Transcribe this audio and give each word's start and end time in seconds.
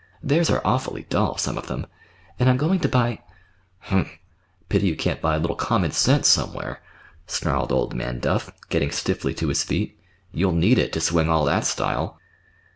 Theirs 0.23 0.49
are 0.49 0.63
awfully 0.65 1.03
dull, 1.09 1.37
some 1.37 1.59
of 1.59 1.67
them. 1.67 1.85
And 2.39 2.49
I'm 2.49 2.57
going 2.57 2.79
to 2.79 2.89
buy—" 2.89 3.19
"Humph! 3.81 4.17
Pity 4.67 4.87
you 4.87 4.95
can't 4.95 5.21
buy 5.21 5.35
a 5.35 5.39
little 5.39 5.55
common 5.55 5.91
sense—somewhere!" 5.91 6.79
snarled 7.27 7.71
old 7.71 7.93
man 7.93 8.17
Duff, 8.19 8.49
getting 8.69 8.89
stiffly 8.89 9.35
to 9.35 9.49
his 9.49 9.61
feet. 9.63 9.95
"You'll 10.31 10.53
need 10.53 10.79
it, 10.79 10.91
to 10.93 11.01
swing 11.01 11.29
all 11.29 11.45
that 11.45 11.65
style." 11.65 12.17